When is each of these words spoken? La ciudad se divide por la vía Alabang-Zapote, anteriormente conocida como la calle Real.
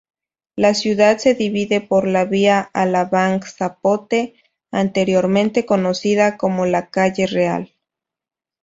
La 0.55 0.73
ciudad 0.73 1.19
se 1.19 1.35
divide 1.35 1.79
por 1.79 2.07
la 2.07 2.25
vía 2.25 2.71
Alabang-Zapote, 2.73 4.33
anteriormente 4.71 5.63
conocida 5.67 6.37
como 6.37 6.65
la 6.65 6.89
calle 6.89 7.27
Real. 7.27 7.71